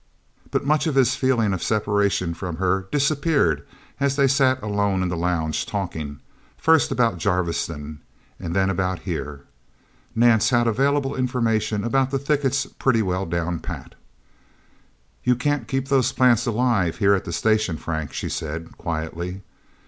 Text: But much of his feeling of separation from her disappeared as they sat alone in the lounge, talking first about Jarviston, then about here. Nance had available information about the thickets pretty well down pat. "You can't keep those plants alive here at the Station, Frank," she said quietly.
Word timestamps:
But 0.49 0.65
much 0.65 0.87
of 0.87 0.95
his 0.95 1.15
feeling 1.15 1.53
of 1.53 1.61
separation 1.61 2.33
from 2.33 2.55
her 2.55 2.87
disappeared 2.91 3.63
as 3.99 4.15
they 4.15 4.27
sat 4.27 4.59
alone 4.63 5.03
in 5.03 5.09
the 5.09 5.15
lounge, 5.15 5.63
talking 5.63 6.21
first 6.57 6.89
about 6.89 7.19
Jarviston, 7.19 7.99
then 8.39 8.71
about 8.71 8.97
here. 9.01 9.41
Nance 10.15 10.49
had 10.49 10.65
available 10.65 11.15
information 11.15 11.83
about 11.83 12.09
the 12.09 12.17
thickets 12.17 12.65
pretty 12.65 13.03
well 13.03 13.27
down 13.27 13.59
pat. 13.59 13.93
"You 15.23 15.35
can't 15.35 15.67
keep 15.67 15.89
those 15.89 16.11
plants 16.11 16.47
alive 16.47 16.97
here 16.97 17.13
at 17.13 17.23
the 17.25 17.31
Station, 17.31 17.77
Frank," 17.77 18.11
she 18.11 18.27
said 18.27 18.79
quietly. 18.79 19.43